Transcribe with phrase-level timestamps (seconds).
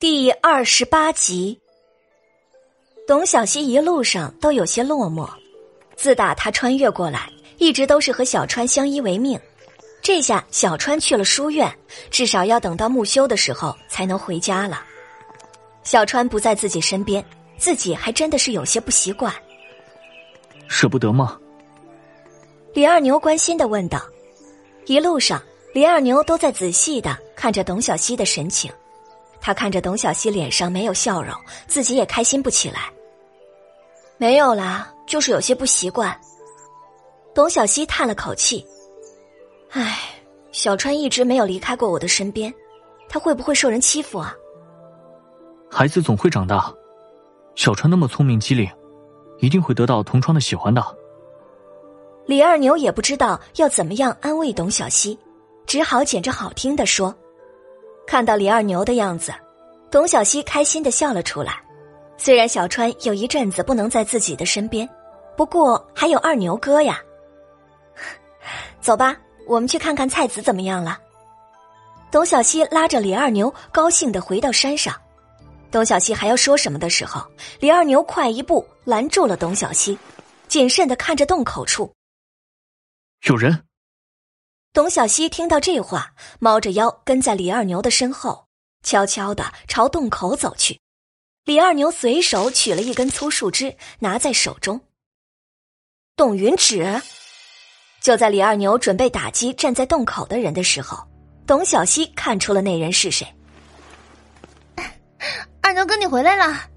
[0.00, 1.60] 第二十八集，
[3.06, 5.28] 董小希一路上都有些落寞。
[5.94, 9.38] 自打他穿越过来，一直都是和小川相依为命。
[10.00, 11.70] 这下小川去了书院，
[12.10, 14.82] 至少要等到木修的时候才能回家了。
[15.82, 17.22] 小川不在自己身边，
[17.58, 19.30] 自己还真的是有些不习惯。
[20.66, 21.38] 舍不得吗？
[22.72, 24.02] 李二牛关心的问道。
[24.86, 25.42] 一路上，
[25.74, 28.72] 李二牛都在仔细的看着董小希的神情。
[29.40, 31.34] 他看着董小希脸上没有笑容，
[31.66, 32.90] 自己也开心不起来。
[34.18, 36.14] 没有啦，就是有些不习惯。
[37.34, 38.66] 董小希叹了口气
[39.70, 39.98] ：“唉，
[40.52, 42.52] 小川一直没有离开过我的身边，
[43.08, 44.36] 他会不会受人欺负啊？”
[45.70, 46.70] 孩子总会长大，
[47.54, 48.68] 小川那么聪明机灵，
[49.38, 50.84] 一定会得到同窗的喜欢的。
[52.26, 55.18] 李二牛也不知道要怎么样安慰董小希，
[55.66, 57.14] 只好捡着好听的说。
[58.10, 59.32] 看到李二牛的样子，
[59.88, 61.62] 董小希开心的笑了出来。
[62.18, 64.86] 虽然小川有一阵子不能在自己的身边，
[65.36, 67.00] 不过还有二牛哥呀。
[68.82, 69.16] 走吧，
[69.46, 70.98] 我们去看看菜子怎么样了。
[72.10, 74.92] 董小希拉着李二牛，高兴的回到山上。
[75.70, 77.24] 董小希还要说什么的时候，
[77.60, 79.96] 李二牛快一步拦住了董小希，
[80.48, 81.88] 谨慎的看着洞口处，
[83.28, 83.56] 有人。
[84.72, 88.46] 董小希听到这话，猫着腰跟在李二牛的身后，
[88.84, 90.78] 悄悄的朝洞口走去。
[91.44, 94.80] 李二牛随手取了一根粗树枝，拿在手中。
[96.14, 97.02] 董云芷，
[98.00, 101.04] 就在李二牛准备打击站在洞口的人的时候，
[101.48, 103.26] 董小希看出了那人是谁。
[105.60, 106.68] 二牛哥，你回来了。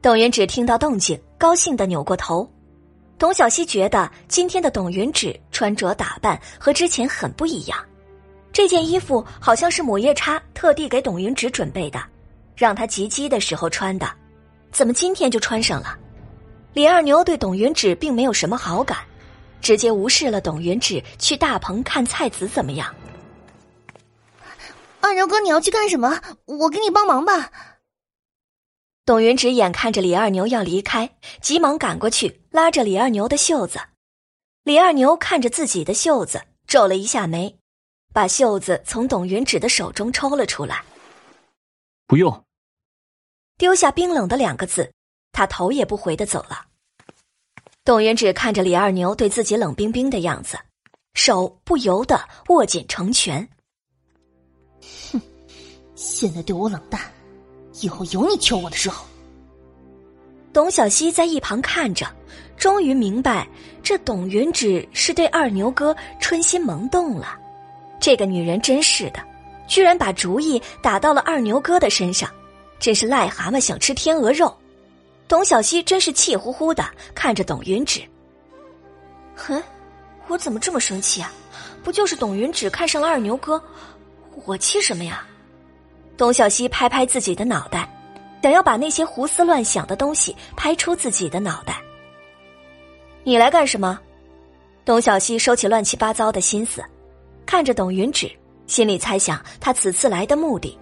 [0.00, 2.48] 董云芷听到动静，高兴的扭过头。
[3.18, 7.78] 董小希觉得今天的董云芷穿着打扮和之前很不一样，
[8.52, 12.02] 这件衣服好像是母夜叉特地给董云芷准备的，
[12.54, 14.06] 让她及笄的时候穿的，
[14.70, 15.96] 怎么今天就穿上了？
[16.74, 18.98] 李二牛对董云芷并没有什么好感，
[19.62, 22.94] 直接无视了董云芷去大棚看菜籽怎么样？
[25.00, 26.20] 二牛哥，你要去干什么？
[26.44, 27.50] 我给你帮忙吧。
[29.06, 33.78] 董云芷眼看着李二牛要离开，急忙赶过去拉着李二牛的袖子。
[34.64, 37.56] 李二牛看着自己的袖子，皱了一下眉，
[38.12, 40.82] 把袖子从董云芷的手中抽了出来。
[42.08, 42.44] 不用。
[43.56, 44.92] 丢下冰冷的两个字，
[45.30, 46.66] 他头也不回的走了。
[47.84, 50.58] 董云芷看着李二牛对自己冷冰冰的样子，
[51.14, 53.48] 手不由得握紧成拳。
[55.12, 55.20] 哼，
[55.94, 57.00] 现在对我冷淡。
[57.80, 59.04] 以后有你求我的时候。
[60.52, 62.06] 董小希在一旁看着，
[62.56, 63.46] 终于明白
[63.82, 67.38] 这董云芷是对二牛哥春心萌动了。
[68.00, 69.20] 这个女人真是的，
[69.66, 72.30] 居然把主意打到了二牛哥的身上，
[72.78, 74.54] 真是癞蛤蟆想吃天鹅肉。
[75.28, 78.00] 董小希真是气呼呼的看着董云芷。
[79.34, 79.62] 哼，
[80.28, 81.32] 我怎么这么生气啊？
[81.82, 83.62] 不就是董云芷看上了二牛哥，
[84.44, 85.26] 我气什么呀？
[86.16, 87.88] 董小希拍拍自己的脑袋，
[88.42, 91.80] 想要把那些胡思乱想的东西拍出自己的脑袋。
[93.22, 93.98] 你来干什么？
[94.84, 96.82] 董小希收起乱七八糟的心思，
[97.44, 98.30] 看着董云芷，
[98.66, 100.78] 心里猜想他此次来的目的。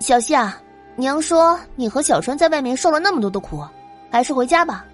[0.00, 0.60] 小希啊，
[0.96, 3.62] 娘说你和小川在外面受了那么多的苦，
[4.10, 4.84] 还是回家吧。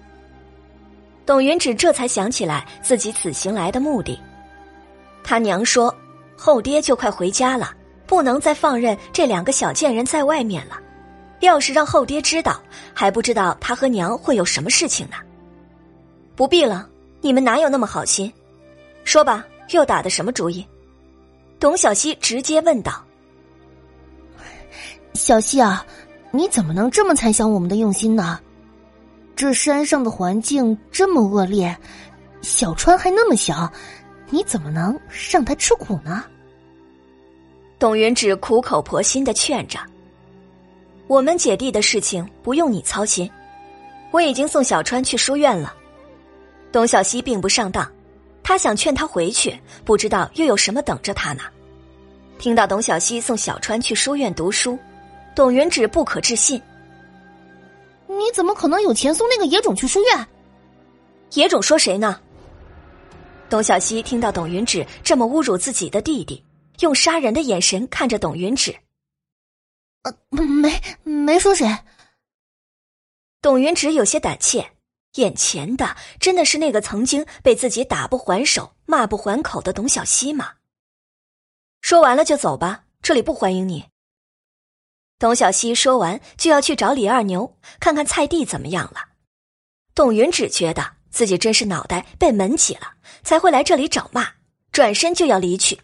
[1.25, 4.19] 董云芷这才想起来自己此行来的目的。
[5.23, 5.95] 他娘说，
[6.37, 7.73] 后爹就快回家了。
[8.11, 10.77] 不能再放任这两个小贱人在外面了，
[11.39, 12.61] 要是让后爹知道，
[12.93, 15.15] 还不知道他和娘会有什么事情呢。
[16.35, 16.89] 不必了，
[17.21, 18.29] 你们哪有那么好心？
[19.05, 20.67] 说吧，又打的什么主意？
[21.57, 23.01] 董小希直接问道。
[25.13, 25.85] 小希啊，
[26.31, 28.41] 你怎么能这么猜想我们的用心呢？
[29.37, 31.73] 这山上的环境这么恶劣，
[32.41, 33.71] 小川还那么小，
[34.29, 34.99] 你怎么能
[35.31, 36.25] 让他吃苦呢？
[37.81, 39.79] 董云芷苦口婆心的劝着
[41.09, 43.27] ：“我们姐弟的事情不用你操心，
[44.11, 45.73] 我已经送小川去书院了。”
[46.71, 47.91] 董小希并不上当，
[48.43, 51.41] 他想劝他回去，不知道又有什么等着他呢。
[52.37, 54.77] 听到董小希送小川去书院读书，
[55.33, 56.61] 董云芷不可置信
[58.05, 60.27] ：“你怎么可能有钱送那个野种去书院？”
[61.33, 62.19] 野种说谁呢？
[63.49, 66.43] 董小希听到董云芷这么侮辱自己的弟弟。
[66.81, 68.79] 用杀人的眼神看着董云芷，
[70.03, 71.67] 呃，没没说谁。
[73.41, 74.73] 董云芷有些胆怯，
[75.15, 80.53] 眼前的真的是那个曾经被自己打不还手、骂不还口的董小希吗？
[81.81, 83.85] 说完了就走吧，这里不欢迎你。
[85.17, 89.09] 董小希说完就要去找李二牛，看看菜地怎么样了。
[89.93, 92.93] 董云芷觉得自己真是脑袋被门挤了，
[93.23, 94.27] 才会来这里找骂，
[94.71, 95.79] 转身就要离去。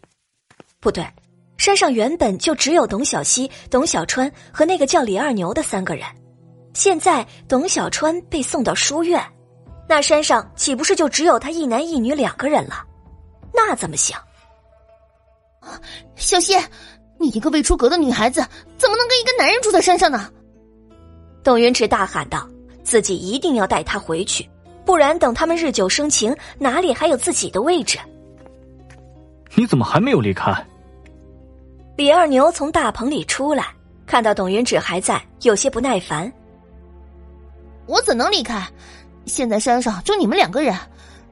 [0.80, 1.06] 不对，
[1.58, 6.06] 山上原本就只有董小希、董小川和那个叫李二牛的三个人，
[6.74, 9.22] 现在董小川被送到书院，
[9.90, 12.86] 那山上岂不是就只有他一男一女两个人了？
[13.54, 14.16] 那怎么行？
[16.16, 16.56] 小希。
[17.20, 18.46] 你一个未出阁的女孩子，
[18.78, 20.30] 怎么能跟一个男人住在山上呢？
[21.44, 22.48] 董云池大喊道
[22.86, 24.48] ：“自己一定要带他回去，
[24.86, 27.98] 不然等他们日久生情，哪里还有自己的位置？”
[29.56, 30.54] 你怎么还没有离开？
[31.96, 33.68] 李二牛从大棚里出来，
[34.06, 36.32] 看到董云芷还在，有些不耐烦
[37.88, 38.68] ：“我怎能离开？
[39.26, 40.78] 现在山上就你们两个人，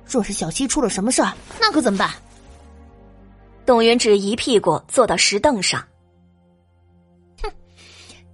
[0.08, 1.32] 若是小七出了什么事儿，
[1.62, 2.10] 那可怎么办？”
[3.66, 5.84] 董云芷一屁股坐到石凳上。
[7.42, 7.52] 哼，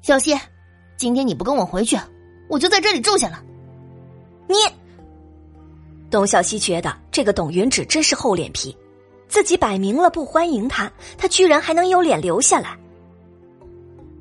[0.02, 0.38] 小西，
[0.98, 1.98] 今天你不跟我回去，
[2.50, 3.44] 我就在这里住下了。
[4.48, 4.56] 你，
[6.10, 8.76] 董小西觉得这个董云芷真是厚脸皮，
[9.32, 12.78] 自己摆明了不欢迎他，他居然还能有脸留下来。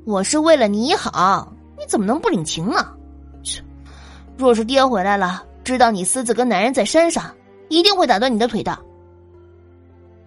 [0.04, 2.94] 我是为了你好，你怎么能不领情呢？
[3.42, 3.60] 切，
[4.38, 7.28] 若是爹回来了，知道你私自跟男人在山上，
[7.68, 8.78] 一定会打断你的腿的。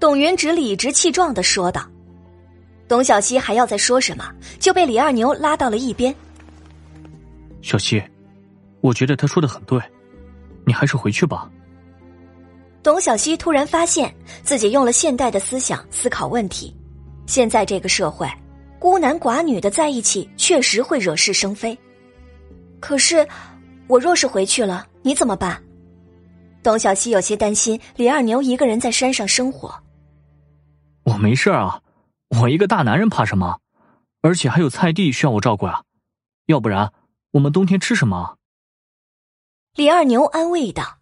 [0.01, 1.89] 董云直理直气壮的说道
[2.85, 4.29] ：“董小希还要再说什么，
[4.59, 6.13] 就被李二牛拉到了一边。
[7.61, 8.03] 小希，
[8.81, 9.81] 我觉得他说的很对，
[10.65, 11.49] 你还是回去吧。”
[12.83, 14.13] 董小希突然发现
[14.43, 16.75] 自己用了现代的思想思考问题，
[17.25, 18.29] 现在这个社会，
[18.77, 21.77] 孤男寡女的在一起确实会惹是生非。
[22.81, 23.25] 可是，
[23.87, 25.63] 我若是回去了，你怎么办？
[26.61, 29.73] 董小希有些担心李二牛一个人在山上生活。
[31.05, 31.81] 我没事啊，
[32.41, 33.59] 我一个大男人怕什么？
[34.21, 35.83] 而且还有菜地需要我照顾啊，
[36.47, 36.91] 要不然
[37.31, 38.35] 我们冬天吃什么？
[39.75, 40.97] 李二牛安慰道：“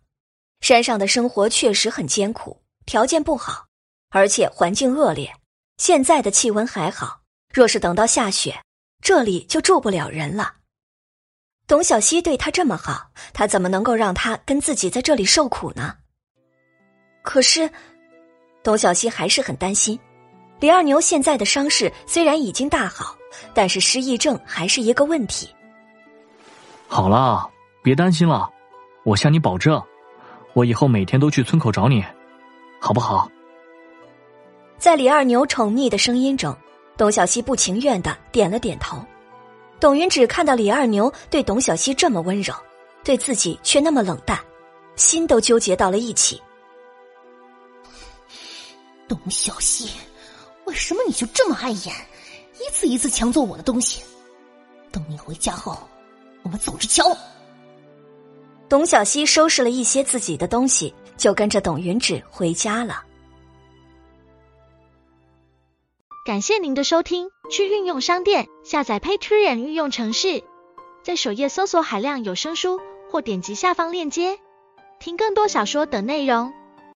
[0.71, 3.65] 山上的生活确实很艰苦，条件不好，
[4.09, 5.29] 而且环境恶劣。
[5.75, 7.23] 现在的气温还好，
[7.53, 8.57] 若是等到下雪，
[9.01, 10.53] 这里就住不了人了。”
[11.67, 15.93] 董小希对他这么好，他怎么能够让他跟自己在这里受苦呢？
[17.21, 17.69] 可是。
[18.63, 19.99] 董小希还是很担心，
[20.61, 23.13] 李二牛现在的伤势虽然已经大好，
[23.53, 25.53] 但是失忆症还是一个问题。
[26.87, 27.51] 好了，
[27.83, 28.49] 别担心了，
[29.03, 29.83] 我向你保证，
[30.53, 32.03] 我以后每天都去村口找你，
[32.79, 33.29] 好不好？
[34.77, 36.55] 在李二牛宠溺的声音中，
[36.97, 38.97] 董小希不情愿的点了点头。
[39.79, 42.53] 董云只看到李二牛对董小希这么温柔，
[43.03, 44.39] 对自己却那么冷淡，
[44.95, 46.41] 心都纠结到了一起。
[49.07, 49.89] 董小希，
[50.65, 51.95] 为什么你就这么碍眼，
[52.59, 54.03] 一次一次抢走我的东西？
[54.91, 55.77] 等你回家后，
[56.43, 57.03] 我们走着瞧。
[58.71, 63.03] 董小希收拾了一些自己的东西，就跟着董云芷回家了。
[66.25, 70.41] 感谢您的收听，去运用商店下载 Patreon 运用城市，
[71.03, 72.79] 在首页搜索海量有声书，
[73.11, 74.39] 或点击下方链接
[75.01, 76.53] 听更多小说等内容。